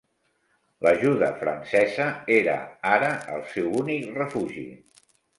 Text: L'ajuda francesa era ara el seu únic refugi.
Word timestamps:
L'ajuda 0.85 1.27
francesa 1.41 2.07
era 2.35 2.55
ara 2.93 3.09
el 3.35 3.43
seu 3.51 3.69
únic 3.83 4.09
refugi. 4.15 4.65